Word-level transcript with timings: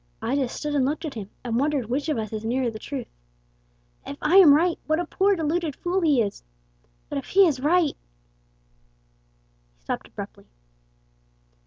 I 0.19 0.33
just 0.35 0.55
stood 0.55 0.73
and 0.73 0.83
looked 0.83 1.05
at 1.05 1.13
him, 1.13 1.29
and 1.43 1.59
wondered 1.59 1.85
which 1.85 2.09
of 2.09 2.17
us 2.17 2.33
is 2.33 2.43
nearer 2.43 2.71
the 2.71 2.79
truth. 2.79 3.05
If 4.03 4.17
I 4.19 4.37
am 4.37 4.55
right, 4.55 4.79
what 4.87 4.99
a 4.99 5.05
poor, 5.05 5.35
deluded 5.35 5.75
fool 5.75 6.01
he 6.01 6.23
is! 6.23 6.43
But 7.07 7.19
if 7.19 7.27
he 7.27 7.45
is 7.45 7.59
right, 7.59 7.89
good 7.93 7.93
God" 7.93 9.73
He 9.77 9.81
stopped 9.83 10.07
abruptly. 10.07 10.47